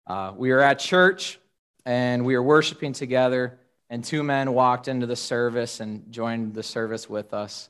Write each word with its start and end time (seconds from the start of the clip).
uh, 0.08 0.32
we 0.36 0.50
were 0.50 0.62
at 0.62 0.80
church 0.80 1.38
and 1.86 2.24
we 2.24 2.34
were 2.34 2.42
worshiping 2.42 2.92
together, 2.92 3.60
and 3.90 4.04
two 4.04 4.22
men 4.22 4.52
walked 4.52 4.88
into 4.88 5.06
the 5.06 5.16
service 5.16 5.80
and 5.80 6.10
joined 6.10 6.54
the 6.54 6.62
service 6.62 7.08
with 7.08 7.34
us. 7.34 7.68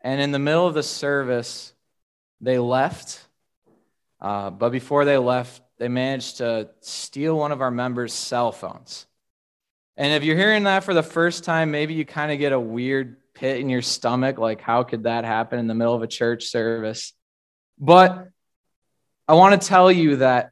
And 0.00 0.20
in 0.20 0.32
the 0.32 0.38
middle 0.38 0.66
of 0.66 0.74
the 0.74 0.82
service, 0.82 1.72
they 2.40 2.58
left. 2.58 3.24
Uh, 4.20 4.50
but 4.50 4.70
before 4.70 5.04
they 5.04 5.18
left, 5.18 5.62
they 5.78 5.88
managed 5.88 6.38
to 6.38 6.70
steal 6.80 7.36
one 7.36 7.52
of 7.52 7.60
our 7.60 7.70
members' 7.70 8.12
cell 8.12 8.52
phones. 8.52 9.06
And 9.96 10.12
if 10.12 10.24
you're 10.24 10.36
hearing 10.36 10.64
that 10.64 10.84
for 10.84 10.94
the 10.94 11.02
first 11.02 11.44
time, 11.44 11.70
maybe 11.70 11.94
you 11.94 12.04
kind 12.04 12.32
of 12.32 12.38
get 12.38 12.52
a 12.52 12.60
weird 12.60 13.16
pit 13.34 13.60
in 13.60 13.68
your 13.68 13.82
stomach. 13.82 14.38
Like, 14.38 14.60
how 14.60 14.82
could 14.82 15.04
that 15.04 15.24
happen 15.24 15.58
in 15.58 15.66
the 15.66 15.74
middle 15.74 15.94
of 15.94 16.02
a 16.02 16.06
church 16.06 16.46
service? 16.46 17.12
But 17.78 18.28
I 19.28 19.34
want 19.34 19.60
to 19.60 19.68
tell 19.68 19.90
you 19.90 20.16
that 20.16 20.50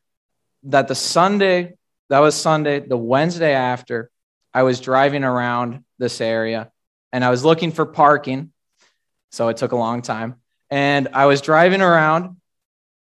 that 0.65 0.89
the 0.89 0.95
Sunday, 0.95 1.75
that 2.09 2.19
was 2.19 2.35
Sunday, 2.35 2.81
the 2.81 2.97
Wednesday 2.97 3.55
after, 3.55 4.11
I 4.53 4.63
was 4.63 4.81
driving 4.81 5.25
around 5.25 5.85
this 5.99 6.21
area 6.21 6.71
and 7.13 7.25
I 7.25 7.31
was 7.31 7.45
looking 7.45 7.73
for 7.73 7.87
parking. 7.87 8.53
So 9.31 9.49
it 9.49 9.57
took 9.57 9.73
a 9.73 9.77
long 9.77 10.03
time. 10.03 10.37
And 10.71 11.09
I 11.13 11.27
was 11.27 11.41
driving 11.41 11.83
around, 11.83 12.37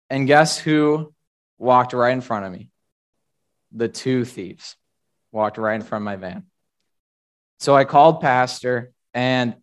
and 0.09 0.27
guess 0.27 0.59
who 0.59 1.13
walked 1.59 1.93
right 1.93 2.13
in 2.13 2.23
front 2.23 2.47
of 2.47 2.53
me? 2.53 2.71
The 3.73 3.89
two 3.89 4.25
thieves 4.25 4.77
walked 5.33 5.59
right 5.59 5.75
in 5.75 5.83
front 5.83 6.03
of 6.03 6.07
my 6.07 6.17
van. 6.17 6.45
So 7.61 7.77
I 7.77 7.85
called 7.85 8.21
Pastor 8.21 8.93
and 9.13 9.57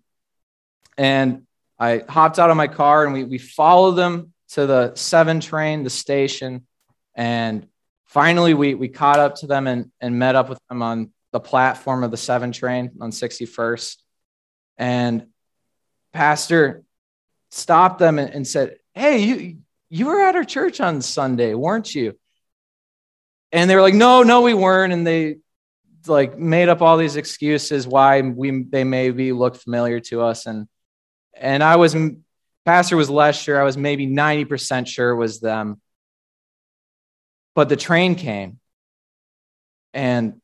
and 0.97 1.44
I 1.80 2.03
hopped 2.08 2.39
out 2.39 2.49
of 2.49 2.58
my 2.58 2.67
car 2.67 3.05
and 3.05 3.14
we, 3.14 3.23
we 3.23 3.38
followed 3.38 3.94
them 3.94 4.33
to 4.49 4.66
the 4.66 4.95
seven 4.95 5.39
train, 5.39 5.83
the 5.83 5.89
station. 5.89 6.66
And 7.16 7.67
finally, 8.05 8.53
we, 8.53 8.75
we 8.75 8.88
caught 8.88 9.20
up 9.20 9.36
to 9.38 9.47
them 9.47 9.67
and, 9.67 9.92
and 9.99 10.17
met 10.17 10.36
up 10.36 10.47
with 10.47 10.59
them 10.70 10.81
on 10.81 11.11
the 11.36 11.39
platform 11.41 12.05
of 12.05 12.11
the 12.11 12.17
seven 12.17 12.53
train 12.53 12.91
on 13.02 13.11
61st. 13.11 13.97
And 14.78 15.28
Pastor 16.14 16.83
stopped 17.52 18.00
them 18.00 18.19
and, 18.19 18.33
and 18.33 18.47
said, 18.47 18.77
Hey, 18.94 19.17
you, 19.17 19.58
you 19.89 20.05
were 20.05 20.22
at 20.22 20.38
our 20.38 20.45
church 20.45 20.80
on 20.80 21.02
Sunday, 21.02 21.53
weren't 21.53 21.94
you? 21.94 22.17
And 23.52 23.69
they 23.69 23.75
were 23.75 23.81
like, 23.81 23.94
No, 23.94 24.23
no, 24.23 24.44
we 24.44 24.53
weren't. 24.53 24.94
And 24.94 25.05
they 25.05 25.39
like 26.08 26.39
made 26.39 26.69
up 26.69 26.81
all 26.81 26.95
these 26.95 27.17
excuses 27.17 27.86
why 27.86 28.22
we 28.22 28.64
they 28.64 28.86
maybe 28.86 29.33
look 29.33 29.58
familiar 29.58 29.99
to 30.11 30.22
us. 30.22 30.45
And 30.45 30.70
and 31.33 31.61
I 31.61 31.75
was, 31.75 31.97
pastor 32.64 32.95
was 32.95 33.09
less 33.09 33.38
sure. 33.38 33.59
I 33.59 33.66
was 33.66 33.75
maybe 33.75 34.08
90% 34.08 34.88
sure 34.88 35.14
was 35.14 35.42
them. 35.42 35.81
But 37.55 37.67
the 37.67 37.75
train 37.75 38.16
came 38.16 38.58
and 39.94 40.39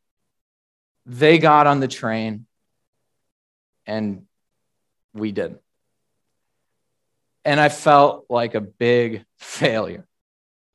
they 1.06 1.38
got 1.38 1.68
on 1.68 1.80
the 1.80 1.88
train 1.88 2.46
and 3.86 4.26
we 5.14 5.32
didn't. 5.32 5.62
And 7.44 7.60
I 7.60 7.70
felt 7.70 8.26
like 8.30 8.54
a 8.54 8.62
big 8.62 9.26
failure. 9.40 10.06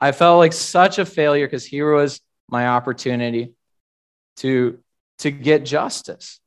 I 0.01 0.13
felt 0.13 0.39
like 0.39 0.53
such 0.53 0.99
a 0.99 1.05
failure 1.05 1.47
because 1.47 1.65
here 1.65 1.93
was 1.93 2.21
my 2.49 2.67
opportunity 2.67 3.55
to, 4.39 4.79
to 5.19 5.31
get 5.31 5.65
justice. 5.65 6.41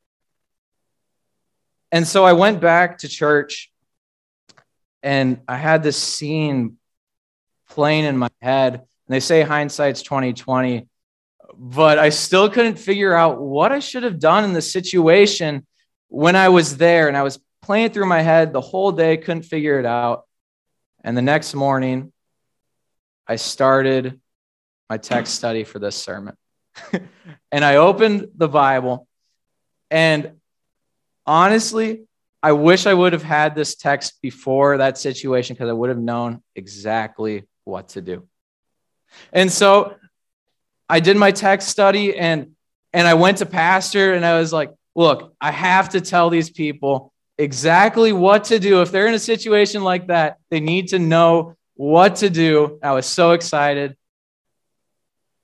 And 1.91 2.07
so 2.07 2.25
I 2.25 2.33
went 2.33 2.61
back 2.61 2.99
to 2.99 3.07
church 3.07 3.71
and 5.01 5.39
I 5.47 5.55
had 5.57 5.81
this 5.81 5.97
scene 5.97 6.77
playing 7.69 8.05
in 8.05 8.17
my 8.17 8.29
head. 8.41 8.73
And 8.75 8.81
they 9.07 9.19
say 9.21 9.41
hindsight's 9.41 10.03
2020, 10.03 10.87
but 11.57 11.99
I 11.99 12.09
still 12.09 12.49
couldn't 12.49 12.77
figure 12.77 13.13
out 13.13 13.41
what 13.41 13.71
I 13.71 13.79
should 13.79 14.03
have 14.03 14.19
done 14.19 14.43
in 14.43 14.53
the 14.53 14.61
situation 14.61 15.65
when 16.07 16.35
I 16.35 16.49
was 16.49 16.77
there. 16.77 17.07
And 17.07 17.17
I 17.17 17.23
was 17.23 17.39
playing 17.61 17.91
through 17.91 18.07
my 18.07 18.21
head 18.21 18.53
the 18.53 18.61
whole 18.61 18.91
day, 18.91 19.17
couldn't 19.17 19.43
figure 19.43 19.79
it 19.79 19.85
out. 19.85 20.25
And 21.03 21.15
the 21.15 21.21
next 21.21 21.53
morning, 21.53 22.11
I 23.27 23.35
started 23.35 24.19
my 24.89 24.97
text 24.97 25.35
study 25.35 25.63
for 25.63 25.79
this 25.79 25.95
sermon. 25.95 26.35
and 27.51 27.65
I 27.65 27.77
opened 27.77 28.29
the 28.35 28.47
Bible 28.47 29.07
and 29.91 30.33
honestly, 31.25 32.05
I 32.41 32.53
wish 32.53 32.85
I 32.85 32.93
would 32.93 33.13
have 33.13 33.23
had 33.23 33.53
this 33.53 33.75
text 33.75 34.21
before 34.21 34.77
that 34.77 34.97
situation 34.97 35.55
because 35.55 35.69
I 35.69 35.73
would 35.73 35.89
have 35.89 35.99
known 35.99 36.41
exactly 36.55 37.47
what 37.65 37.89
to 37.89 38.01
do. 38.01 38.27
And 39.33 39.51
so 39.51 39.95
I 40.89 40.99
did 40.99 41.15
my 41.17 41.31
text 41.31 41.69
study 41.69 42.17
and 42.17 42.55
and 42.91 43.07
I 43.07 43.13
went 43.13 43.37
to 43.37 43.45
pastor 43.45 44.13
and 44.13 44.25
I 44.25 44.39
was 44.39 44.51
like, 44.51 44.71
look, 44.95 45.35
I 45.39 45.51
have 45.51 45.89
to 45.89 46.01
tell 46.01 46.31
these 46.31 46.49
people 46.49 47.13
exactly 47.37 48.11
what 48.11 48.45
to 48.45 48.59
do. 48.59 48.81
If 48.81 48.91
they're 48.91 49.07
in 49.07 49.13
a 49.13 49.19
situation 49.19 49.83
like 49.83 50.07
that, 50.07 50.37
they 50.49 50.59
need 50.59 50.89
to 50.89 50.99
know 50.99 51.55
what 51.75 52.17
to 52.17 52.29
do. 52.29 52.79
I 52.81 52.93
was 52.93 53.05
so 53.05 53.31
excited. 53.31 53.95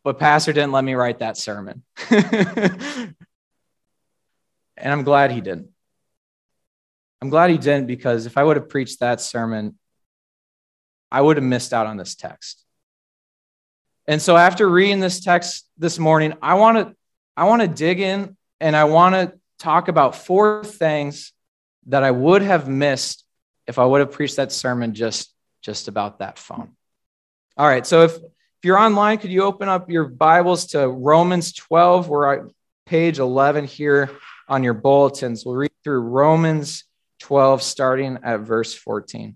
But 0.03 0.19
pastor 0.19 0.53
didn't 0.53 0.71
let 0.71 0.83
me 0.83 0.93
write 0.95 1.19
that 1.19 1.37
sermon. 1.37 1.83
and 2.09 3.15
I'm 4.77 5.03
glad 5.03 5.31
he 5.31 5.41
didn't. 5.41 5.69
I'm 7.21 7.29
glad 7.29 7.49
he 7.49 7.57
didn't 7.57 7.87
because 7.87 8.25
if 8.25 8.37
I 8.37 8.43
would 8.43 8.57
have 8.57 8.69
preached 8.69 8.99
that 8.99 9.21
sermon, 9.21 9.79
I 11.11 11.21
would 11.21 11.37
have 11.37 11.43
missed 11.43 11.73
out 11.73 11.87
on 11.87 11.97
this 11.97 12.15
text. 12.15 12.64
And 14.07 14.21
so 14.21 14.37
after 14.37 14.69
reading 14.69 14.99
this 14.99 15.19
text 15.19 15.67
this 15.77 15.97
morning, 15.97 16.33
I 16.41 16.55
want 16.55 16.77
to 16.77 16.95
I 17.35 17.45
want 17.45 17.61
to 17.61 17.67
dig 17.67 17.99
in 17.99 18.37
and 18.59 18.75
I 18.75 18.85
want 18.85 19.15
to 19.15 19.37
talk 19.59 19.87
about 19.87 20.15
four 20.15 20.63
things 20.63 21.33
that 21.87 22.03
I 22.03 22.11
would 22.11 22.41
have 22.41 22.67
missed 22.67 23.25
if 23.67 23.79
I 23.79 23.85
would 23.85 23.99
have 23.99 24.11
preached 24.11 24.37
that 24.37 24.51
sermon 24.51 24.93
just 24.93 25.33
just 25.61 25.87
about 25.87 26.19
that 26.19 26.37
phone. 26.37 26.75
All 27.57 27.67
right, 27.67 27.85
so 27.85 28.03
if 28.03 28.15
if 28.15 28.63
you're 28.67 28.77
online, 28.77 29.17
could 29.17 29.31
you 29.31 29.43
open 29.43 29.69
up 29.69 29.89
your 29.89 30.05
Bibles 30.05 30.67
to 30.67 30.87
Romans 30.87 31.53
12? 31.53 32.07
We're 32.07 32.33
at 32.33 32.51
page 32.85 33.19
11 33.19 33.65
here 33.65 34.11
on 34.47 34.63
your 34.63 34.73
bulletins. 34.73 35.45
We'll 35.45 35.55
read 35.55 35.71
through 35.83 36.01
Romans 36.01 36.83
12, 37.19 37.61
starting 37.61 38.19
at 38.23 38.41
verse 38.41 38.73
14. 38.73 39.35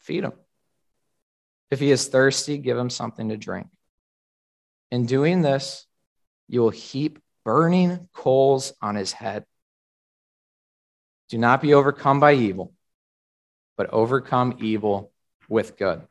feed 0.00 0.24
him. 0.24 0.32
If 1.70 1.80
he 1.80 1.90
is 1.90 2.08
thirsty, 2.08 2.58
give 2.58 2.76
him 2.76 2.90
something 2.90 3.28
to 3.28 3.36
drink. 3.36 3.68
In 4.90 5.06
doing 5.06 5.42
this, 5.42 5.86
you 6.48 6.60
will 6.60 6.70
heap 6.70 7.20
burning 7.44 8.08
coals 8.12 8.72
on 8.82 8.96
his 8.96 9.12
head. 9.12 9.44
Do 11.28 11.38
not 11.38 11.62
be 11.62 11.74
overcome 11.74 12.18
by 12.18 12.34
evil, 12.34 12.72
but 13.76 13.90
overcome 13.90 14.56
evil 14.60 15.12
with 15.48 15.76
good. 15.76 16.02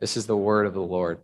This 0.00 0.16
is 0.16 0.26
the 0.26 0.36
word 0.36 0.66
of 0.66 0.74
the 0.74 0.82
Lord. 0.82 1.22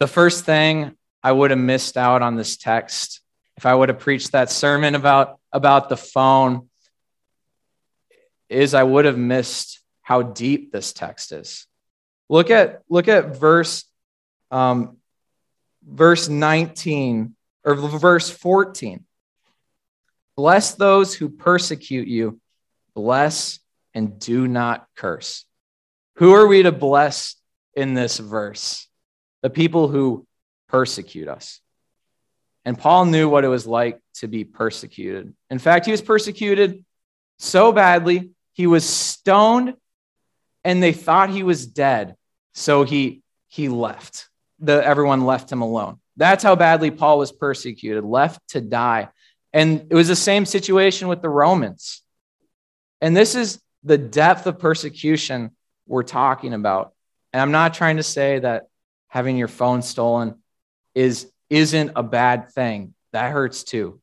The 0.00 0.06
first 0.06 0.44
thing 0.44 0.96
I 1.22 1.32
would 1.32 1.50
have 1.50 1.58
missed 1.58 1.96
out 1.96 2.22
on 2.22 2.36
this 2.36 2.56
text 2.56 3.20
if 3.56 3.66
I 3.66 3.74
would 3.74 3.88
have 3.88 4.00
preached 4.00 4.32
that 4.32 4.50
sermon 4.50 4.94
about, 4.94 5.38
about 5.52 5.88
the 5.88 5.96
phone 5.96 6.68
is 8.48 8.74
I 8.74 8.82
would 8.82 9.04
have 9.04 9.18
missed 9.18 9.80
how 10.02 10.22
deep 10.22 10.72
this 10.72 10.92
text 10.92 11.32
is. 11.32 11.66
Look 12.28 12.50
at, 12.50 12.82
look 12.88 13.08
at 13.08 13.36
verse, 13.36 13.84
um, 14.50 14.98
verse 15.86 16.28
19 16.28 17.34
or 17.64 17.74
verse 17.74 18.30
14. 18.30 19.04
Bless 20.36 20.74
those 20.74 21.14
who 21.14 21.28
persecute 21.28 22.08
you, 22.08 22.40
bless 22.94 23.60
and 23.94 24.18
do 24.18 24.48
not 24.48 24.86
curse. 24.96 25.44
Who 26.16 26.32
are 26.32 26.46
we 26.46 26.62
to 26.62 26.72
bless 26.72 27.36
in 27.74 27.94
this 27.94 28.18
verse? 28.18 28.88
The 29.42 29.50
people 29.50 29.88
who 29.88 30.26
persecute 30.68 31.28
us. 31.28 31.60
And 32.64 32.78
Paul 32.78 33.06
knew 33.06 33.28
what 33.28 33.44
it 33.44 33.48
was 33.48 33.66
like 33.66 34.00
to 34.14 34.26
be 34.26 34.44
persecuted. 34.44 35.34
In 35.50 35.58
fact, 35.58 35.86
he 35.86 35.92
was 35.92 36.02
persecuted 36.02 36.84
so 37.38 37.72
badly, 37.72 38.30
he 38.54 38.66
was 38.66 38.88
stoned 38.88 39.74
and 40.64 40.82
they 40.82 40.92
thought 40.92 41.28
he 41.28 41.42
was 41.42 41.66
dead. 41.66 42.16
So 42.54 42.84
he, 42.84 43.22
he 43.48 43.68
left. 43.68 44.28
The, 44.60 44.84
everyone 44.84 45.26
left 45.26 45.52
him 45.52 45.60
alone. 45.60 46.00
That's 46.16 46.44
how 46.44 46.56
badly 46.56 46.90
Paul 46.90 47.18
was 47.18 47.32
persecuted, 47.32 48.04
left 48.04 48.40
to 48.50 48.60
die. 48.60 49.08
And 49.52 49.88
it 49.90 49.94
was 49.94 50.08
the 50.08 50.16
same 50.16 50.46
situation 50.46 51.08
with 51.08 51.20
the 51.20 51.28
Romans. 51.28 52.02
And 53.00 53.16
this 53.16 53.34
is 53.34 53.60
the 53.82 53.98
depth 53.98 54.46
of 54.46 54.58
persecution 54.58 55.50
we're 55.86 56.04
talking 56.04 56.54
about. 56.54 56.92
And 57.32 57.42
I'm 57.42 57.50
not 57.50 57.74
trying 57.74 57.96
to 57.96 58.02
say 58.02 58.38
that 58.38 58.68
having 59.08 59.36
your 59.36 59.48
phone 59.48 59.82
stolen 59.82 60.36
is 60.94 61.30
isn't 61.50 61.92
a 61.94 62.02
bad 62.02 62.50
thing. 62.52 62.94
That 63.12 63.32
hurts 63.32 63.64
too. 63.64 64.00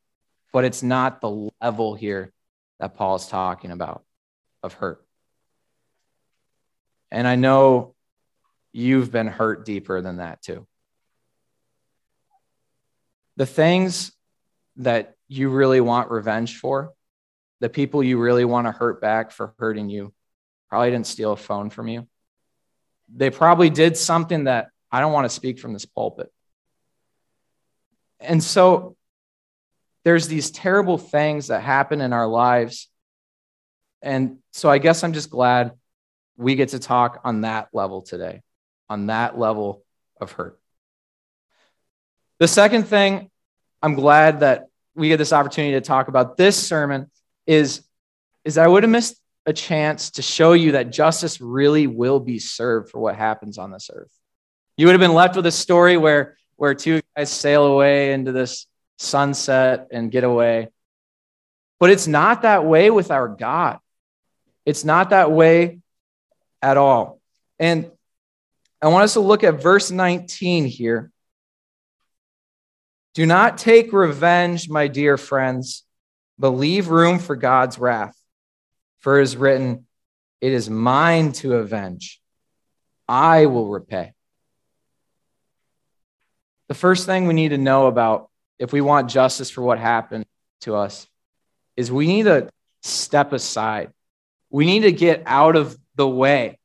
But 0.54 0.66
it's 0.66 0.84
not 0.84 1.22
the 1.22 1.50
level 1.62 1.96
here 1.96 2.32
that 2.80 2.96
Paul's 2.96 3.28
talking 3.28 3.72
about 3.72 4.04
of 4.64 4.74
hurt. 4.74 5.06
And 7.12 7.28
I 7.28 7.36
know 7.36 7.96
you've 8.72 9.12
been 9.12 9.28
hurt 9.28 9.66
deeper 9.66 10.02
than 10.02 10.18
that 10.18 10.42
too. 10.42 10.68
The 13.38 13.46
things 13.46 14.12
that 14.78 15.16
you 15.28 15.50
really 15.50 15.82
want 15.82 16.12
revenge 16.12 16.58
for, 16.58 16.94
the 17.60 17.70
people 17.70 18.04
you 18.04 18.20
really 18.20 18.46
want 18.46 18.68
to 18.68 18.72
hurt 18.72 19.02
back 19.02 19.32
for 19.32 19.54
hurting 19.60 19.90
you, 19.90 20.14
probably 20.70 20.92
didn't 20.92 21.08
steal 21.08 21.34
a 21.34 21.38
phone 21.38 21.70
from 21.70 21.88
you. 21.88 22.08
They 23.14 23.30
probably 23.30 23.70
did 23.70 23.98
something 23.98 24.46
that 24.46 24.70
I 24.92 25.00
don't 25.00 25.14
want 25.14 25.26
to 25.26 25.36
speak 25.36 25.60
from 25.60 25.74
this 25.74 25.86
pulpit. 25.86 26.32
And 28.20 28.44
so 28.44 28.96
there's 30.04 30.28
these 30.28 30.52
terrible 30.52 30.98
things 30.98 31.48
that 31.48 31.62
happen 31.62 32.02
in 32.02 32.14
our 32.14 32.28
lives. 32.28 32.90
And 34.02 34.38
so 34.52 34.70
I 34.70 34.78
guess 34.78 35.04
I'm 35.04 35.14
just 35.14 35.30
glad 35.30 35.72
we 36.38 36.56
get 36.56 36.70
to 36.70 36.80
talk 36.80 37.22
on 37.24 37.42
that 37.42 37.70
level 37.74 38.02
today, 38.02 38.42
on 38.90 39.08
that 39.08 39.38
level 39.38 39.84
of 40.20 40.32
hurt. 40.32 40.60
The 42.40 42.48
second 42.48 42.84
thing 42.84 43.30
I'm 43.82 43.94
glad 43.96 44.40
that 44.40 44.68
we 44.96 45.08
get 45.08 45.18
this 45.18 45.34
opportunity 45.34 45.74
to 45.74 45.82
talk 45.82 46.08
about 46.08 46.38
this 46.38 46.56
sermon 46.56 47.10
is, 47.46 47.84
is 48.44 48.58
I 48.58 48.68
would 48.68 48.84
have 48.84 48.90
missed 48.90 49.22
a 49.46 49.54
chance 49.54 50.12
to 50.12 50.22
show 50.22 50.54
you 50.54 50.74
that 50.74 50.92
justice 50.92 51.42
really 51.42 51.88
will 51.88 52.20
be 52.20 52.40
served 52.40 52.90
for 52.90 53.00
what 53.00 53.16
happens 53.16 53.58
on 53.58 53.72
this 53.72 53.90
earth. 53.94 54.12
You 54.78 54.88
would 54.88 54.94
have 54.94 55.00
been 55.00 55.14
left 55.14 55.36
with 55.36 55.46
a 55.46 55.52
story 55.52 55.98
where 55.98 56.36
where 56.62 56.76
two 56.76 57.02
guys 57.18 57.32
sail 57.32 57.66
away 57.66 58.14
into 58.14 58.32
this 58.32 58.68
sunset 59.00 59.88
and 59.92 60.12
get 60.12 60.24
away. 60.24 60.68
But 61.80 61.90
it's 61.90 62.06
not 62.06 62.44
that 62.44 62.66
way 62.66 62.92
with 62.92 63.10
our 63.10 63.28
God. 63.28 63.80
It's 64.66 64.84
not 64.84 65.10
that 65.10 65.32
way 65.32 65.80
at 66.62 66.78
all. 66.78 67.20
And 67.60 67.92
I 68.82 68.88
want 68.88 69.04
us 69.04 69.14
to 69.14 69.20
look 69.20 69.44
at 69.44 69.62
verse 69.62 69.92
19 69.92 70.66
here. 70.66 71.12
Do 73.14 73.26
not 73.26 73.58
take 73.58 73.92
revenge, 73.92 74.70
my 74.70 74.88
dear 74.88 75.18
friends, 75.18 75.84
but 76.40 76.50
leave 76.50 76.88
room 76.88 77.20
for 77.20 77.36
God's 77.36 77.78
wrath. 77.78 78.16
For 79.00 79.20
it 79.20 79.24
is 79.24 79.36
written, 79.36 79.86
It 80.40 80.54
is 80.54 80.70
mine 80.70 81.34
to 81.34 81.56
avenge, 81.56 82.22
I 83.08 83.48
will 83.48 83.68
repay. 83.68 84.14
The 86.70 86.76
first 86.76 87.06
thing 87.06 87.28
we 87.28 87.34
need 87.34 87.50
to 87.50 87.58
know 87.58 87.88
about 87.88 88.30
if 88.58 88.72
we 88.72 88.80
want 88.80 89.10
justice 89.10 89.50
for 89.50 89.62
what 89.62 89.78
happened 89.78 90.26
to 90.62 90.76
us 90.76 91.06
is 91.76 91.92
we 91.92 92.08
need 92.08 92.24
to 92.24 92.50
step 92.82 93.34
aside. 93.34 93.92
We 94.52 94.66
need 94.66 94.82
to 94.82 94.92
get 94.92 95.24
out 95.26 95.56
of 95.56 95.78
the 95.96 96.08
way. 96.08 96.60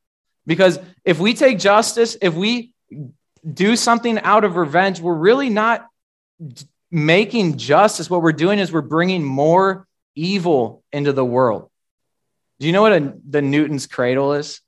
Because 0.46 0.78
if 1.04 1.18
we 1.18 1.34
take 1.34 1.58
justice, 1.58 2.16
if 2.20 2.34
we 2.34 2.72
do 3.50 3.76
something 3.76 4.18
out 4.20 4.44
of 4.44 4.56
revenge, 4.56 5.00
we're 5.00 5.14
really 5.14 5.48
not 5.48 5.86
making 6.90 7.58
justice. 7.58 8.10
What 8.10 8.22
we're 8.22 8.32
doing 8.32 8.58
is 8.58 8.72
we're 8.72 8.82
bringing 8.82 9.24
more 9.24 9.86
evil 10.14 10.82
into 10.92 11.12
the 11.12 11.24
world. 11.24 11.70
Do 12.58 12.66
you 12.66 12.72
know 12.72 12.82
what 12.82 12.92
a, 12.92 13.14
the 13.28 13.42
Newton's 13.42 13.86
cradle 13.86 14.34
is? 14.34 14.60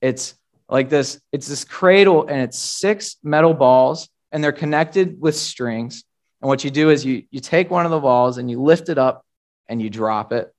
It's 0.00 0.34
like 0.68 0.88
this 0.88 1.20
it's 1.32 1.46
this 1.46 1.64
cradle 1.64 2.26
and 2.26 2.40
it's 2.42 2.58
six 2.58 3.16
metal 3.22 3.54
balls 3.54 4.08
and 4.30 4.42
they're 4.42 4.52
connected 4.52 5.20
with 5.20 5.36
strings. 5.36 6.04
And 6.40 6.48
what 6.48 6.64
you 6.64 6.70
do 6.70 6.90
is 6.90 7.04
you, 7.04 7.24
you 7.30 7.40
take 7.40 7.70
one 7.70 7.84
of 7.84 7.92
the 7.92 8.00
balls 8.00 8.38
and 8.38 8.50
you 8.50 8.60
lift 8.60 8.88
it 8.88 8.98
up 8.98 9.24
and 9.68 9.80
you 9.80 9.88
drop 9.90 10.32
it. 10.32 10.52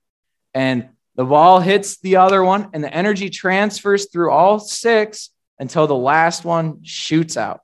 And 0.54 0.90
the 1.16 1.26
ball 1.26 1.60
hits 1.60 1.98
the 1.98 2.18
other 2.18 2.44
one, 2.44 2.70
and 2.74 2.84
the 2.84 2.94
energy 2.94 3.30
transfers 3.30 4.10
through 4.10 4.32
all 4.32 4.60
six 4.60 5.30
until 5.60 5.86
the 5.88 5.96
last 5.96 6.44
one 6.44 6.84
shoots 6.84 7.38
out. 7.38 7.62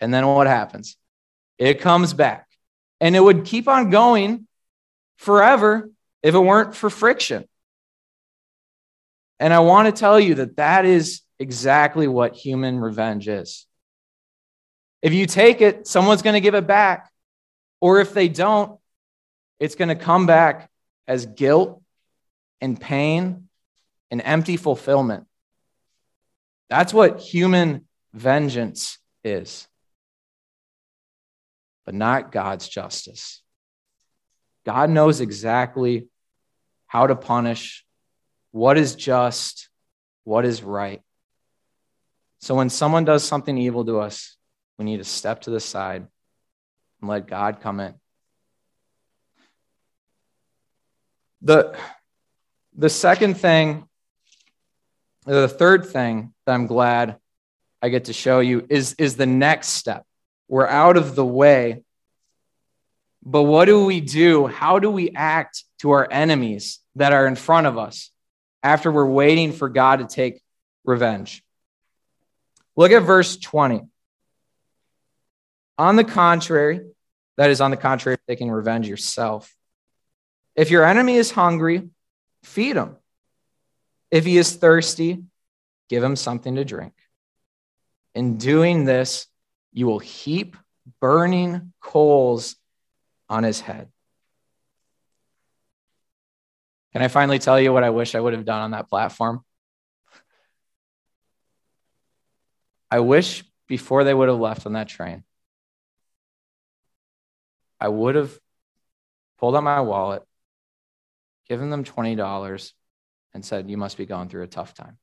And 0.00 0.12
then 0.12 0.26
what 0.26 0.48
happens? 0.48 0.96
It 1.58 1.80
comes 1.80 2.12
back. 2.12 2.48
And 3.00 3.14
it 3.14 3.20
would 3.20 3.44
keep 3.44 3.68
on 3.68 3.90
going 3.90 4.46
forever 5.16 5.90
if 6.22 6.34
it 6.34 6.38
weren't 6.38 6.74
for 6.74 6.90
friction. 6.90 7.44
And 9.38 9.52
I 9.52 9.60
want 9.60 9.86
to 9.86 9.98
tell 9.98 10.18
you 10.18 10.36
that 10.36 10.56
that 10.56 10.84
is 10.84 11.20
exactly 11.38 12.06
what 12.06 12.34
human 12.34 12.80
revenge 12.80 13.28
is. 13.28 13.66
If 15.02 15.12
you 15.12 15.26
take 15.26 15.60
it, 15.60 15.86
someone's 15.86 16.22
going 16.22 16.34
to 16.34 16.40
give 16.40 16.54
it 16.54 16.66
back. 16.66 17.10
Or 17.80 18.00
if 18.00 18.14
they 18.14 18.28
don't, 18.28 18.78
it's 19.58 19.74
going 19.74 19.88
to 19.88 19.96
come 19.96 20.26
back 20.26 20.70
as 21.08 21.26
guilt 21.26 21.81
and 22.62 22.80
pain 22.80 23.48
and 24.10 24.22
empty 24.24 24.56
fulfillment. 24.56 25.26
That's 26.70 26.94
what 26.94 27.20
human 27.20 27.86
vengeance 28.14 28.98
is, 29.24 29.68
but 31.84 31.94
not 31.94 32.32
God's 32.32 32.68
justice. 32.68 33.42
God 34.64 34.88
knows 34.90 35.20
exactly 35.20 36.06
how 36.86 37.08
to 37.08 37.16
punish, 37.16 37.84
what 38.52 38.78
is 38.78 38.94
just, 38.94 39.68
what 40.24 40.44
is 40.44 40.62
right. 40.62 41.02
So 42.40 42.54
when 42.54 42.70
someone 42.70 43.04
does 43.04 43.24
something 43.24 43.58
evil 43.58 43.84
to 43.84 43.98
us, 43.98 44.36
we 44.78 44.84
need 44.84 44.98
to 44.98 45.04
step 45.04 45.42
to 45.42 45.50
the 45.50 45.60
side 45.60 46.06
and 47.00 47.10
let 47.10 47.26
God 47.26 47.60
come 47.60 47.80
in. 47.80 47.94
The, 51.40 51.76
the 52.76 52.88
second 52.88 53.34
thing, 53.34 53.84
the 55.26 55.48
third 55.48 55.86
thing 55.86 56.32
that 56.46 56.52
I'm 56.52 56.66
glad 56.66 57.16
I 57.80 57.88
get 57.88 58.06
to 58.06 58.12
show 58.12 58.40
you 58.40 58.66
is, 58.68 58.94
is 58.94 59.16
the 59.16 59.26
next 59.26 59.68
step. 59.68 60.04
We're 60.48 60.66
out 60.66 60.96
of 60.96 61.14
the 61.14 61.24
way. 61.24 61.82
But 63.24 63.42
what 63.42 63.66
do 63.66 63.84
we 63.84 64.00
do? 64.00 64.46
How 64.46 64.78
do 64.78 64.90
we 64.90 65.10
act 65.10 65.64
to 65.80 65.92
our 65.92 66.08
enemies 66.10 66.80
that 66.96 67.12
are 67.12 67.26
in 67.26 67.36
front 67.36 67.66
of 67.66 67.78
us 67.78 68.10
after 68.62 68.90
we're 68.90 69.06
waiting 69.06 69.52
for 69.52 69.68
God 69.68 70.00
to 70.00 70.06
take 70.06 70.40
revenge? 70.84 71.42
Look 72.76 72.92
at 72.92 73.02
verse 73.02 73.36
20. 73.36 73.82
On 75.78 75.96
the 75.96 76.04
contrary, 76.04 76.80
that 77.36 77.50
is, 77.50 77.60
on 77.60 77.70
the 77.70 77.76
contrary, 77.76 78.18
taking 78.28 78.50
revenge 78.50 78.88
yourself. 78.88 79.54
If 80.54 80.70
your 80.70 80.84
enemy 80.84 81.16
is 81.16 81.30
hungry, 81.30 81.88
feed 82.42 82.76
him. 82.76 82.96
If 84.10 84.24
he 84.24 84.36
is 84.36 84.54
thirsty, 84.54 85.24
give 85.88 86.02
him 86.02 86.16
something 86.16 86.56
to 86.56 86.64
drink. 86.64 86.94
In 88.14 88.36
doing 88.36 88.84
this, 88.84 89.26
you 89.72 89.86
will 89.86 89.98
heap 89.98 90.56
burning 91.00 91.72
coals 91.80 92.56
on 93.28 93.42
his 93.44 93.60
head. 93.60 93.88
Can 96.92 97.00
I 97.00 97.08
finally 97.08 97.38
tell 97.38 97.58
you 97.58 97.72
what 97.72 97.84
I 97.84 97.90
wish 97.90 98.14
I 98.14 98.20
would 98.20 98.34
have 98.34 98.44
done 98.44 98.60
on 98.60 98.70
that 98.72 98.88
platform? 98.88 99.42
I 102.90 103.00
wish 103.00 103.44
before 103.66 104.04
they 104.04 104.12
would 104.12 104.28
have 104.28 104.38
left 104.38 104.66
on 104.66 104.74
that 104.74 104.88
train, 104.88 105.24
I 107.80 107.88
would 107.88 108.16
have 108.16 108.38
pulled 109.38 109.56
out 109.56 109.64
my 109.64 109.80
wallet, 109.80 110.22
given 111.52 111.68
them 111.68 111.84
$20, 111.84 112.72
and 113.34 113.44
said, 113.44 113.68
You 113.68 113.76
must 113.76 113.98
be 113.98 114.06
going 114.06 114.30
through 114.30 114.44
a 114.44 114.46
tough 114.46 114.72
time. 114.72 114.96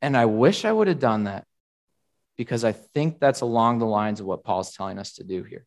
And 0.00 0.16
I 0.16 0.24
wish 0.24 0.64
I 0.64 0.72
would 0.72 0.88
have 0.88 0.98
done 0.98 1.24
that 1.24 1.44
because 2.38 2.64
I 2.64 2.72
think 2.72 3.20
that's 3.20 3.42
along 3.42 3.78
the 3.78 3.84
lines 3.84 4.18
of 4.18 4.24
what 4.24 4.44
Paul's 4.44 4.72
telling 4.72 4.98
us 4.98 5.12
to 5.16 5.24
do 5.24 5.42
here. 5.42 5.66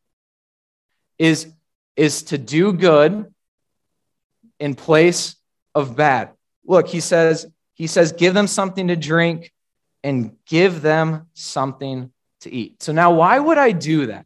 Is, 1.20 1.54
is 1.96 2.24
to 2.24 2.40
do 2.40 2.74
good 2.74 3.32
in 4.60 4.74
place 4.74 5.36
of 5.76 5.96
bad. 5.96 6.32
Look, 6.66 6.88
he 6.88 7.00
says, 7.00 7.46
he 7.76 7.86
says, 7.86 8.12
give 8.12 8.34
them 8.34 8.48
something 8.48 8.88
to 8.88 8.96
drink 8.96 9.52
and 10.04 10.36
give 10.48 10.82
them 10.82 11.28
something 11.36 12.12
to 12.42 12.52
eat. 12.52 12.82
So 12.82 12.92
now, 12.92 13.14
why 13.14 13.38
would 13.38 13.60
I 13.60 13.72
do 13.72 14.08
that? 14.08 14.26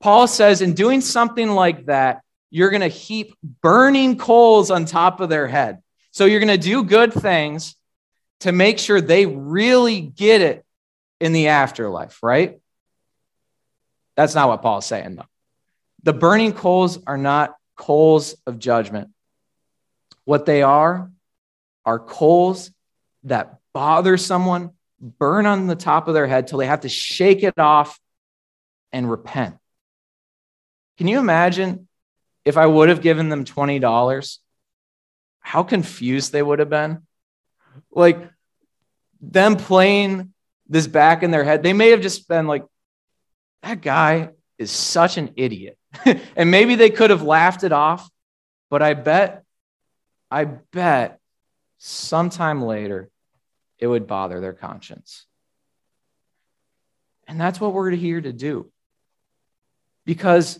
Paul 0.00 0.26
says, 0.26 0.62
in 0.62 0.74
doing 0.74 1.00
something 1.00 1.50
like 1.50 1.86
that, 1.86 2.22
you're 2.50 2.70
going 2.70 2.80
to 2.80 2.88
heap 2.88 3.34
burning 3.62 4.18
coals 4.18 4.70
on 4.70 4.84
top 4.84 5.20
of 5.20 5.28
their 5.28 5.46
head. 5.46 5.78
So 6.10 6.24
you're 6.24 6.40
going 6.40 6.48
to 6.48 6.58
do 6.58 6.82
good 6.82 7.12
things 7.12 7.76
to 8.40 8.52
make 8.52 8.78
sure 8.78 9.00
they 9.00 9.26
really 9.26 10.00
get 10.00 10.40
it 10.40 10.64
in 11.20 11.32
the 11.32 11.48
afterlife, 11.48 12.22
right? 12.22 12.60
That's 14.16 14.34
not 14.34 14.48
what 14.48 14.62
Paul's 14.62 14.86
saying, 14.86 15.16
though. 15.16 15.26
The 16.02 16.12
burning 16.12 16.52
coals 16.52 16.98
are 17.06 17.18
not 17.18 17.54
coals 17.76 18.34
of 18.46 18.58
judgment. 18.58 19.10
What 20.24 20.46
they 20.46 20.62
are 20.62 21.10
are 21.84 21.98
coals 21.98 22.70
that 23.24 23.58
bother 23.72 24.16
someone, 24.16 24.70
burn 25.00 25.46
on 25.46 25.66
the 25.66 25.76
top 25.76 26.08
of 26.08 26.14
their 26.14 26.26
head 26.26 26.46
till 26.46 26.58
they 26.58 26.66
have 26.66 26.80
to 26.80 26.88
shake 26.88 27.42
it 27.42 27.58
off 27.58 27.98
and 28.92 29.10
repent. 29.10 29.56
Can 30.98 31.06
you 31.08 31.18
imagine 31.18 31.88
if 32.50 32.56
I 32.56 32.66
would 32.66 32.88
have 32.88 33.00
given 33.00 33.28
them 33.28 33.44
$20, 33.44 34.38
how 35.38 35.62
confused 35.62 36.32
they 36.32 36.42
would 36.42 36.58
have 36.58 36.68
been? 36.68 37.06
Like 37.92 38.28
them 39.20 39.54
playing 39.54 40.34
this 40.68 40.88
back 40.88 41.22
in 41.22 41.30
their 41.30 41.44
head, 41.44 41.62
they 41.62 41.72
may 41.72 41.90
have 41.90 42.00
just 42.00 42.26
been 42.26 42.48
like, 42.48 42.64
that 43.62 43.80
guy 43.80 44.30
is 44.58 44.72
such 44.72 45.16
an 45.16 45.32
idiot. 45.36 45.78
and 46.36 46.50
maybe 46.50 46.74
they 46.74 46.90
could 46.90 47.10
have 47.10 47.22
laughed 47.22 47.62
it 47.62 47.72
off, 47.72 48.10
but 48.68 48.82
I 48.82 48.94
bet, 48.94 49.44
I 50.28 50.44
bet 50.44 51.20
sometime 51.78 52.62
later 52.62 53.10
it 53.78 53.86
would 53.86 54.08
bother 54.08 54.40
their 54.40 54.54
conscience. 54.54 55.24
And 57.28 57.40
that's 57.40 57.60
what 57.60 57.72
we're 57.72 57.90
here 57.90 58.20
to 58.20 58.32
do. 58.32 58.72
Because 60.04 60.58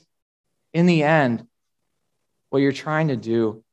in 0.73 0.87
the 0.87 1.03
end, 1.03 1.49
what 2.51 2.59
you're 2.59 2.73
trying 2.73 3.09
to 3.09 3.17
do 3.17 3.65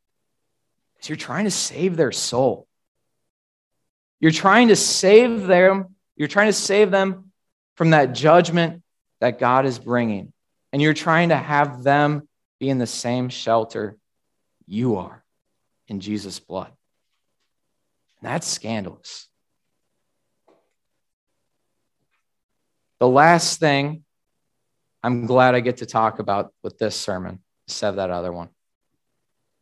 is 1.01 1.09
you're 1.09 1.15
trying 1.15 1.45
to 1.45 1.51
save 1.51 1.97
their 1.97 2.11
soul. 2.11 2.67
You're 4.19 4.31
trying 4.31 4.69
to 4.69 4.75
save 4.75 5.45
them, 5.45 5.95
you're 6.15 6.27
trying 6.27 6.47
to 6.47 6.53
save 6.53 6.89
them 6.89 7.31
from 7.75 7.91
that 7.91 8.13
judgment 8.13 8.81
that 9.19 9.39
God 9.39 9.65
is 9.65 9.77
bringing. 9.77 10.33
And 10.73 10.81
you're 10.81 10.93
trying 10.93 11.29
to 11.29 11.37
have 11.37 11.83
them 11.83 12.27
be 12.59 12.69
in 12.69 12.77
the 12.77 12.87
same 12.87 13.29
shelter 13.29 13.97
you 14.65 14.97
are 14.97 15.23
in 15.87 15.99
Jesus' 15.99 16.39
blood. 16.39 16.71
And 18.21 18.31
that's 18.31 18.47
scandalous. 18.47 19.27
The 22.99 23.07
last 23.07 23.59
thing 23.59 24.03
I'm 25.03 25.27
glad 25.27 25.53
I 25.53 25.59
get 25.59 25.77
to 25.77 25.85
talk 25.85 26.19
about 26.19 26.51
with 26.63 26.79
this 26.79 26.95
sermon, 26.95 27.39
instead 27.67 27.89
of 27.89 27.95
that 27.97 28.09
other 28.09 28.33
one, 28.33 28.49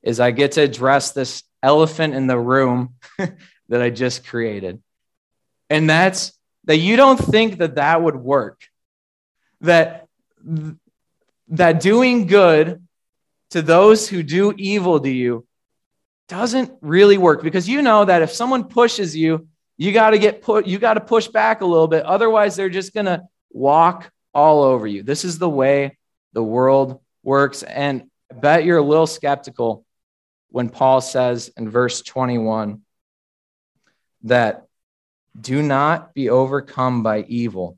is 0.05 0.19
I 0.19 0.31
get 0.31 0.53
to 0.53 0.61
address 0.61 1.11
this 1.11 1.43
elephant 1.61 2.13
in 2.13 2.27
the 2.27 2.39
room 2.39 2.93
that 3.17 3.81
I 3.81 3.89
just 3.89 4.25
created. 4.25 4.81
And 5.69 5.89
that's 5.89 6.31
that 6.65 6.77
you 6.77 6.95
don't 6.95 7.17
think 7.17 7.57
that 7.57 7.75
that 7.75 8.01
would 8.01 8.15
work. 8.15 8.61
That 9.61 10.07
that 11.49 11.79
doing 11.79 12.27
good 12.27 12.85
to 13.49 13.61
those 13.61 14.07
who 14.07 14.21
do 14.21 14.53
evil 14.57 14.99
to 14.99 15.09
you 15.09 15.45
doesn't 16.27 16.71
really 16.81 17.17
work 17.17 17.43
because 17.43 17.67
you 17.67 17.81
know 17.81 18.05
that 18.05 18.21
if 18.21 18.31
someone 18.31 18.65
pushes 18.65 19.15
you, 19.15 19.47
you 19.77 19.91
got 19.91 20.11
to 20.11 20.19
get 20.19 20.41
put 20.41 20.67
you 20.67 20.77
got 20.77 20.95
to 20.95 21.01
push 21.01 21.27
back 21.27 21.61
a 21.61 21.65
little 21.65 21.87
bit 21.87 22.05
otherwise 22.05 22.55
they're 22.55 22.69
just 22.69 22.93
going 22.93 23.05
to 23.05 23.23
walk 23.51 24.11
all 24.33 24.63
over 24.63 24.85
you. 24.85 25.01
This 25.01 25.25
is 25.25 25.39
the 25.39 25.49
way 25.49 25.97
the 26.33 26.43
world 26.43 26.99
works 27.23 27.63
and 27.63 28.09
I 28.31 28.35
bet 28.35 28.65
you're 28.65 28.77
a 28.77 28.83
little 28.83 29.07
skeptical 29.07 29.84
when 30.55 30.69
Paul 30.69 31.01
says 31.01 31.51
in 31.57 31.69
verse 31.69 32.01
21 32.01 32.79
that 34.23 34.67
do 35.37 35.61
not 35.61 36.13
be 36.13 36.29
overcome 36.29 37.03
by 37.03 37.23
evil, 37.27 37.77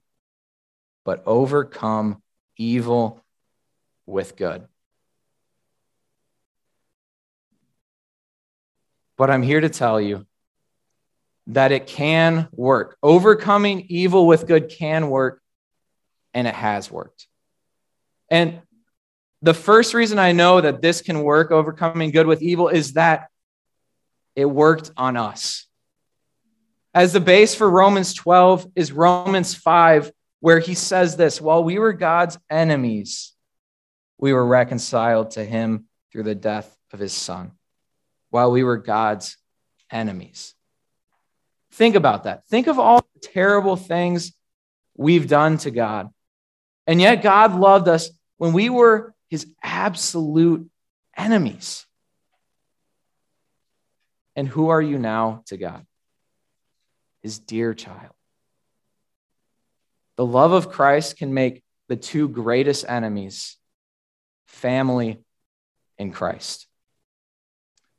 but 1.03 1.23
overcome 1.25 2.21
evil 2.55 3.25
with 4.05 4.35
good. 4.35 4.67
But 9.17 9.31
I'm 9.31 9.41
here 9.41 9.59
to 9.61 9.69
tell 9.69 9.99
you 9.99 10.27
that 11.47 11.71
it 11.71 11.87
can 11.87 12.47
work. 12.51 12.95
Overcoming 13.01 13.87
evil 13.89 14.27
with 14.27 14.45
good 14.45 14.69
can 14.69 15.09
work, 15.09 15.41
and 16.35 16.47
it 16.47 16.53
has 16.53 16.91
worked. 16.91 17.25
And 18.29 18.61
the 19.41 19.53
first 19.53 19.93
reason 19.93 20.19
I 20.19 20.31
know 20.31 20.61
that 20.61 20.81
this 20.81 21.01
can 21.01 21.21
work, 21.21 21.51
overcoming 21.51 22.11
good 22.11 22.27
with 22.27 22.41
evil, 22.41 22.69
is 22.69 22.93
that 22.93 23.29
it 24.35 24.45
worked 24.45 24.91
on 24.97 25.17
us. 25.17 25.67
As 26.93 27.13
the 27.13 27.19
base 27.19 27.53
for 27.53 27.69
Romans 27.69 28.13
12 28.13 28.67
is 28.75 28.91
Romans 28.91 29.53
5, 29.53 30.11
where 30.39 30.59
he 30.59 30.73
says 30.73 31.15
this 31.15 31.39
while 31.39 31.63
we 31.63 31.77
were 31.77 31.93
God's 31.93 32.37
enemies, 32.49 33.33
we 34.17 34.33
were 34.33 34.45
reconciled 34.45 35.31
to 35.31 35.43
him 35.43 35.85
through 36.11 36.23
the 36.23 36.35
death 36.35 36.75
of 36.91 36.99
his 36.99 37.13
son. 37.13 37.51
While 38.29 38.51
we 38.51 38.63
were 38.63 38.77
God's 38.77 39.37
enemies. 39.91 40.55
Think 41.71 41.95
about 41.95 42.23
that. 42.23 42.47
Think 42.47 42.67
of 42.67 42.79
all 42.79 43.05
the 43.13 43.27
terrible 43.27 43.75
things 43.75 44.33
we've 44.95 45.27
done 45.27 45.59
to 45.59 45.71
God. 45.71 46.09
And 46.87 46.99
yet, 46.99 47.21
God 47.21 47.55
loved 47.55 47.87
us 47.87 48.09
when 48.37 48.53
we 48.53 48.69
were 48.69 49.13
his 49.29 49.47
absolute 49.61 50.69
enemies. 51.15 51.85
And 54.35 54.47
who 54.47 54.69
are 54.69 54.81
you 54.81 54.97
now 54.97 55.43
to 55.47 55.57
God? 55.57 55.85
His 57.23 57.39
dear 57.39 57.73
child. 57.73 58.13
The 60.15 60.25
love 60.25 60.51
of 60.51 60.69
Christ 60.69 61.17
can 61.17 61.33
make 61.33 61.63
the 61.89 61.95
two 61.95 62.27
greatest 62.27 62.85
enemies 62.87 63.57
family 64.47 65.19
in 65.97 66.11
Christ. 66.11 66.67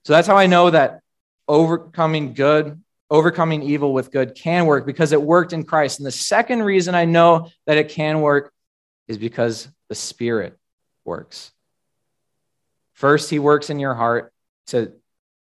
So 0.04 0.12
that's 0.12 0.28
how 0.28 0.36
I 0.36 0.46
know 0.46 0.70
that 0.70 1.00
overcoming 1.46 2.34
good, 2.34 2.82
overcoming 3.10 3.62
evil 3.62 3.92
with 3.92 4.10
good 4.10 4.34
can 4.34 4.66
work 4.66 4.86
because 4.86 5.12
it 5.12 5.20
worked 5.20 5.52
in 5.52 5.64
Christ. 5.64 5.98
And 5.98 6.06
the 6.06 6.12
second 6.12 6.62
reason 6.62 6.94
I 6.94 7.04
know 7.04 7.50
that 7.66 7.78
it 7.78 7.90
can 7.90 8.20
work 8.20 8.52
is 9.06 9.18
because 9.18 9.68
the 9.88 9.94
Spirit 9.94 10.57
works. 11.08 11.50
First, 12.92 13.30
He 13.30 13.38
works 13.38 13.70
in 13.70 13.80
your 13.80 13.94
heart 13.94 14.32
to, 14.68 14.92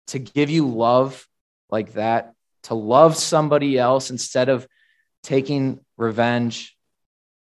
to 0.07 0.19
give 0.19 0.49
you 0.49 0.67
love 0.67 1.27
like 1.69 1.93
that, 1.93 2.33
to 2.63 2.75
love 2.75 3.15
somebody 3.15 3.77
else 3.77 4.11
instead 4.11 4.49
of 4.49 4.67
taking 5.23 5.79
revenge. 5.97 6.75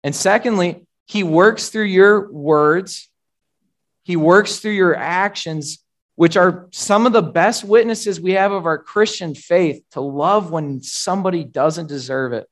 And 0.04 0.16
secondly, 0.16 0.86
He 1.08 1.24
works 1.24 1.70
through 1.70 1.86
your 1.86 2.32
words, 2.32 3.10
He 4.04 4.16
works 4.16 4.60
through 4.60 4.72
your 4.84 4.96
actions 4.96 5.84
which 6.16 6.38
are 6.38 6.68
some 6.72 7.06
of 7.06 7.14
the 7.14 7.22
best 7.22 7.64
witnesses 7.64 8.22
we 8.22 8.34
have 8.34 8.52
of 8.52 8.66
our 8.66 8.78
Christian 8.78 9.34
faith 9.34 9.84
to 9.92 10.02
love 10.02 10.52
when 10.52 10.82
somebody 10.82 11.44
doesn't 11.44 11.88
deserve 11.88 12.34
it. 12.34 12.48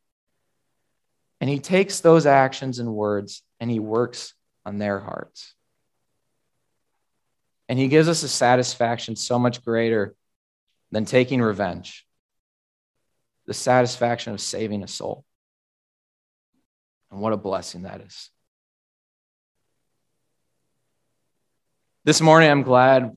And 1.39 1.49
he 1.49 1.59
takes 1.59 1.99
those 1.99 2.25
actions 2.25 2.79
and 2.79 2.93
words 2.93 3.43
and 3.59 3.69
he 3.69 3.79
works 3.79 4.33
on 4.65 4.77
their 4.77 4.99
hearts. 4.99 5.53
And 7.69 7.79
he 7.79 7.87
gives 7.87 8.07
us 8.07 8.23
a 8.23 8.27
satisfaction 8.27 9.15
so 9.15 9.39
much 9.39 9.63
greater 9.63 10.15
than 10.91 11.05
taking 11.05 11.41
revenge 11.41 12.05
the 13.47 13.53
satisfaction 13.53 14.33
of 14.33 14.41
saving 14.41 14.83
a 14.83 14.87
soul. 14.87 15.25
And 17.11 17.19
what 17.19 17.33
a 17.33 17.37
blessing 17.37 17.83
that 17.83 18.01
is. 18.01 18.29
This 22.03 22.21
morning, 22.21 22.49
I'm 22.49 22.63
glad 22.63 23.15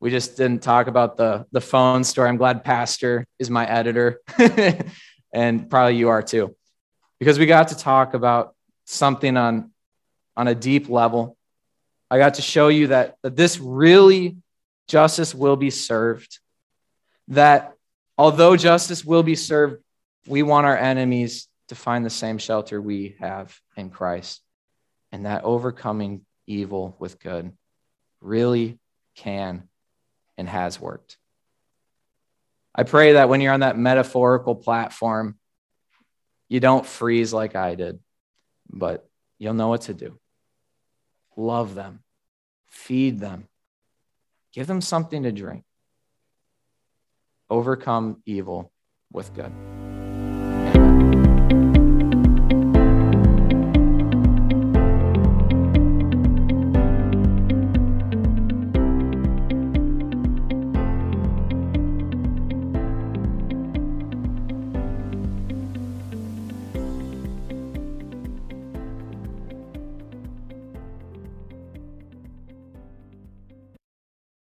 we 0.00 0.10
just 0.10 0.36
didn't 0.36 0.62
talk 0.62 0.88
about 0.88 1.16
the, 1.16 1.46
the 1.52 1.60
phone 1.60 2.04
story. 2.04 2.28
I'm 2.28 2.36
glad 2.36 2.64
Pastor 2.64 3.26
is 3.38 3.48
my 3.48 3.66
editor, 3.66 4.20
and 5.32 5.70
probably 5.70 5.96
you 5.96 6.08
are 6.08 6.22
too, 6.22 6.54
because 7.18 7.38
we 7.38 7.46
got 7.46 7.68
to 7.68 7.78
talk 7.78 8.14
about 8.14 8.54
something 8.84 9.36
on, 9.36 9.70
on 10.36 10.48
a 10.48 10.54
deep 10.54 10.88
level. 10.88 11.36
I 12.10 12.18
got 12.18 12.34
to 12.34 12.42
show 12.42 12.68
you 12.68 12.88
that, 12.88 13.16
that 13.22 13.36
this 13.36 13.58
really 13.58 14.36
justice 14.88 15.34
will 15.34 15.56
be 15.56 15.70
served, 15.70 16.38
that 17.28 17.74
although 18.16 18.56
justice 18.56 19.04
will 19.04 19.22
be 19.22 19.34
served, 19.34 19.82
we 20.26 20.42
want 20.42 20.66
our 20.66 20.76
enemies 20.76 21.48
to 21.68 21.74
find 21.74 22.04
the 22.04 22.10
same 22.10 22.38
shelter 22.38 22.80
we 22.80 23.16
have 23.18 23.58
in 23.76 23.90
Christ, 23.90 24.40
and 25.10 25.26
that 25.26 25.44
overcoming 25.44 26.24
evil 26.46 26.96
with 26.98 27.18
good 27.18 27.52
really 28.20 28.78
can 29.16 29.68
and 30.38 30.48
has 30.48 30.80
worked. 30.80 31.16
I 32.74 32.82
pray 32.82 33.12
that 33.12 33.28
when 33.28 33.40
you're 33.40 33.54
on 33.54 33.60
that 33.60 33.78
metaphorical 33.78 34.54
platform, 34.54 35.38
you 36.48 36.60
don't 36.60 36.86
freeze 36.86 37.32
like 37.32 37.56
I 37.56 37.74
did, 37.74 37.98
but 38.70 39.08
you'll 39.38 39.54
know 39.54 39.68
what 39.68 39.82
to 39.82 39.94
do. 39.94 40.18
Love 41.36 41.74
them, 41.74 42.00
feed 42.66 43.20
them, 43.20 43.48
give 44.52 44.66
them 44.66 44.80
something 44.80 45.22
to 45.22 45.32
drink. 45.32 45.64
Overcome 47.50 48.22
evil 48.26 48.72
with 49.12 49.32
good. 49.34 49.52